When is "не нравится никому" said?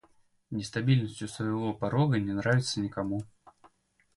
2.19-3.21